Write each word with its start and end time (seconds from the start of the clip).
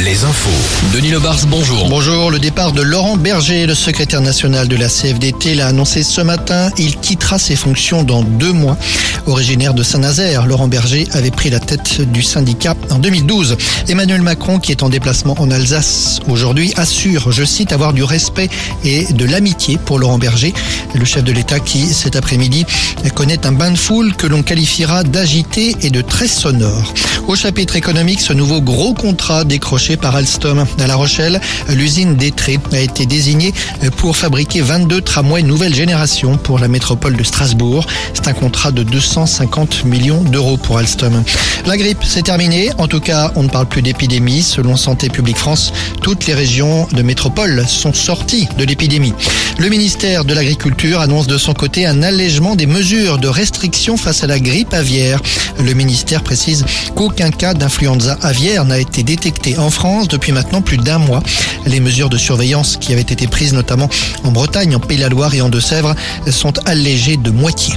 Les 0.00 0.24
infos. 0.24 0.50
Denis 0.92 1.10
Lebars, 1.10 1.46
bonjour. 1.46 1.88
Bonjour, 1.88 2.32
le 2.32 2.40
départ 2.40 2.72
de 2.72 2.82
Laurent 2.82 3.16
Berger, 3.16 3.66
le 3.66 3.74
secrétaire 3.76 4.20
national 4.20 4.66
de 4.66 4.74
la 4.74 4.88
CFDT, 4.88 5.54
l'a 5.54 5.68
annoncé 5.68 6.02
ce 6.02 6.20
matin. 6.20 6.70
Il 6.76 6.96
quittera 6.96 7.38
ses 7.38 7.54
fonctions 7.54 8.02
dans 8.02 8.24
deux 8.24 8.52
mois. 8.52 8.76
Originaire 9.26 9.72
de 9.72 9.84
Saint-Nazaire, 9.84 10.46
Laurent 10.46 10.66
Berger 10.66 11.06
avait 11.12 11.30
pris 11.30 11.50
la 11.50 11.60
tête 11.60 12.00
du 12.00 12.20
syndicat 12.20 12.74
en 12.90 12.98
2012. 12.98 13.56
Emmanuel 13.88 14.22
Macron, 14.22 14.58
qui 14.58 14.72
est 14.72 14.82
en 14.82 14.88
déplacement 14.88 15.36
en 15.38 15.48
Alsace 15.52 16.18
aujourd'hui, 16.28 16.72
assure, 16.76 17.30
je 17.30 17.44
cite, 17.44 17.72
avoir 17.72 17.92
du 17.92 18.02
respect 18.02 18.50
et 18.82 19.04
de 19.12 19.24
l'amitié 19.24 19.78
pour 19.78 20.00
Laurent 20.00 20.18
Berger, 20.18 20.52
le 20.96 21.04
chef 21.04 21.22
de 21.22 21.30
l'État 21.30 21.60
qui, 21.60 21.86
cet 21.86 22.16
après-midi, 22.16 22.66
connaît 23.14 23.46
un 23.46 23.52
bain 23.52 23.70
de 23.70 23.78
foule 23.78 24.16
que 24.16 24.26
l'on 24.26 24.42
qualifiera 24.42 25.04
d'agité 25.04 25.76
et 25.82 25.90
de 25.90 26.00
très 26.00 26.26
sonore. 26.26 26.92
Au 27.28 27.36
chapitre 27.36 27.76
économique, 27.76 28.20
ce 28.20 28.32
nouveau 28.32 28.60
gros 28.60 28.94
contrat 28.94 29.43
décroché 29.44 29.96
par 29.96 30.16
Alstom 30.16 30.64
à 30.78 30.86
La 30.86 30.96
Rochelle, 30.96 31.40
l'usine 31.68 32.16
d'Etré 32.16 32.58
a 32.72 32.78
été 32.78 33.06
désignée 33.06 33.52
pour 33.96 34.16
fabriquer 34.16 34.60
22 34.60 35.00
tramways 35.00 35.42
nouvelle 35.42 35.74
génération 35.74 36.36
pour 36.36 36.58
la 36.58 36.68
métropole 36.68 37.16
de 37.16 37.22
Strasbourg. 37.24 37.86
C'est 38.12 38.28
un 38.28 38.32
contrat 38.32 38.70
de 38.70 38.82
250 38.82 39.84
millions 39.84 40.22
d'euros 40.22 40.56
pour 40.56 40.78
Alstom. 40.78 41.22
La 41.66 41.76
grippe, 41.76 42.04
c'est 42.04 42.22
terminé. 42.22 42.70
En 42.78 42.88
tout 42.88 43.00
cas, 43.00 43.32
on 43.36 43.42
ne 43.42 43.48
parle 43.48 43.66
plus 43.66 43.82
d'épidémie. 43.82 44.42
Selon 44.42 44.76
Santé 44.76 45.08
publique 45.08 45.38
France, 45.38 45.72
toutes 46.02 46.26
les 46.26 46.34
régions 46.34 46.86
de 46.92 47.02
métropole 47.02 47.64
sont 47.66 47.92
sorties 47.92 48.48
de 48.58 48.64
l'épidémie. 48.64 49.14
Le 49.58 49.68
ministère 49.68 50.24
de 50.24 50.34
l'Agriculture 50.34 51.00
annonce 51.00 51.26
de 51.26 51.38
son 51.38 51.54
côté 51.54 51.86
un 51.86 52.02
allègement 52.02 52.56
des 52.56 52.66
mesures 52.66 53.18
de 53.18 53.28
restriction 53.28 53.96
face 53.96 54.24
à 54.24 54.26
la 54.26 54.40
grippe 54.40 54.74
aviaire. 54.74 55.20
Le 55.58 55.72
ministère 55.74 56.22
précise 56.22 56.64
qu'aucun 56.94 57.30
cas 57.30 57.54
d'influenza 57.54 58.18
aviaire 58.22 58.64
n'a 58.64 58.78
été 58.78 59.02
détecté 59.02 59.33
en 59.58 59.70
France 59.70 60.08
depuis 60.08 60.32
maintenant 60.32 60.62
plus 60.62 60.78
d'un 60.78 60.98
mois. 60.98 61.22
Les 61.66 61.80
mesures 61.80 62.08
de 62.08 62.18
surveillance 62.18 62.76
qui 62.76 62.92
avaient 62.92 63.02
été 63.02 63.26
prises 63.26 63.52
notamment 63.52 63.88
en 64.22 64.30
Bretagne, 64.30 64.74
en 64.76 64.80
Pays-la-Loire 64.80 65.34
et 65.34 65.40
en 65.40 65.48
Deux-Sèvres 65.48 65.94
sont 66.30 66.52
allégées 66.66 67.16
de 67.16 67.30
moitié. 67.30 67.74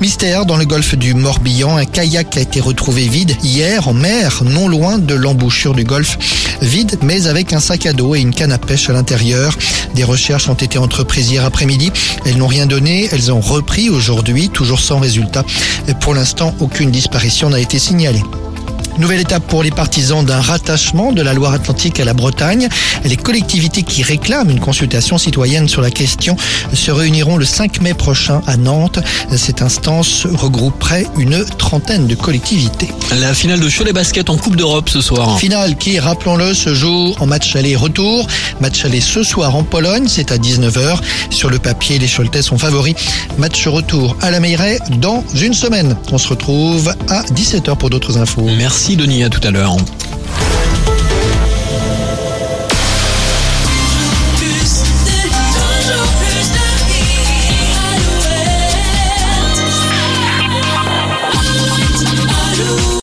Mystère 0.00 0.46
dans 0.46 0.56
le 0.56 0.64
golfe 0.64 0.96
du 0.96 1.14
Morbihan, 1.14 1.76
un 1.76 1.84
kayak 1.84 2.36
a 2.36 2.40
été 2.40 2.60
retrouvé 2.60 3.06
vide 3.08 3.36
hier 3.44 3.86
en 3.86 3.94
mer, 3.94 4.42
non 4.44 4.66
loin 4.66 4.98
de 4.98 5.14
l'embouchure 5.14 5.74
du 5.74 5.84
golfe. 5.84 6.18
Vide, 6.60 6.98
mais 7.02 7.26
avec 7.26 7.52
un 7.52 7.60
sac 7.60 7.86
à 7.86 7.92
dos 7.92 8.14
et 8.14 8.20
une 8.20 8.34
canne 8.34 8.52
à 8.52 8.58
pêche 8.58 8.90
à 8.90 8.92
l'intérieur. 8.92 9.56
Des 9.94 10.04
recherches 10.04 10.48
ont 10.48 10.54
été 10.54 10.78
entreprises 10.78 11.30
hier 11.30 11.44
après-midi. 11.44 11.92
Elles 12.24 12.36
n'ont 12.36 12.46
rien 12.46 12.66
donné. 12.66 13.08
Elles 13.12 13.32
ont 13.32 13.40
repris 13.40 13.90
aujourd'hui, 13.90 14.48
toujours 14.48 14.80
sans 14.80 14.98
résultat. 14.98 15.44
Pour 16.00 16.14
l'instant, 16.14 16.54
aucune 16.60 16.90
disparition 16.90 17.50
n'a 17.50 17.60
été 17.60 17.78
signalée. 17.78 18.22
Nouvelle 18.98 19.20
étape 19.20 19.46
pour 19.46 19.62
les 19.62 19.70
partisans 19.70 20.24
d'un 20.24 20.40
rattachement 20.40 21.12
de 21.12 21.22
la 21.22 21.32
Loire-Atlantique 21.32 21.98
à 21.98 22.04
la 22.04 22.12
Bretagne. 22.12 22.68
Les 23.04 23.16
collectivités 23.16 23.82
qui 23.82 24.02
réclament 24.02 24.50
une 24.50 24.60
consultation 24.60 25.18
citoyenne 25.18 25.68
sur 25.68 25.80
la 25.80 25.90
question 25.90 26.36
se 26.74 26.90
réuniront 26.90 27.36
le 27.36 27.44
5 27.44 27.80
mai 27.80 27.94
prochain 27.94 28.42
à 28.46 28.56
Nantes. 28.56 29.00
Cette 29.34 29.62
instance 29.62 30.26
regrouperait 30.26 31.06
une 31.18 31.44
trentaine 31.44 32.06
de 32.06 32.14
collectivités. 32.14 32.90
La 33.18 33.34
finale 33.34 33.60
de 33.60 33.68
Cholet 33.68 33.92
Basket 33.92 34.28
en 34.28 34.36
Coupe 34.36 34.56
d'Europe 34.56 34.88
ce 34.88 35.00
soir. 35.00 35.38
Finale 35.38 35.76
qui, 35.76 35.98
rappelons-le, 35.98 36.52
se 36.54 36.74
joue 36.74 37.14
en 37.18 37.26
match 37.26 37.56
aller-retour. 37.56 38.26
Match 38.60 38.84
aller 38.84 39.00
ce 39.00 39.22
soir 39.22 39.56
en 39.56 39.64
Pologne, 39.64 40.04
c'est 40.06 40.32
à 40.32 40.36
19h. 40.36 40.98
Sur 41.30 41.50
le 41.50 41.58
papier, 41.58 41.98
les 41.98 42.08
Choletais 42.08 42.42
sont 42.42 42.58
favoris. 42.58 42.94
Match 43.38 43.66
retour 43.66 44.16
à 44.20 44.30
la 44.30 44.38
Meilleray 44.38 44.78
dans 44.98 45.24
une 45.34 45.54
semaine. 45.54 45.96
On 46.12 46.18
se 46.18 46.28
retrouve 46.28 46.94
à 47.08 47.22
17h 47.22 47.76
pour 47.76 47.90
d'autres 47.90 48.18
infos. 48.18 48.46
Merci 48.84 48.96
Denis, 48.96 49.22
à 49.22 49.30
tout 49.30 49.46
à 49.46 49.52
l'heure. 49.52 49.76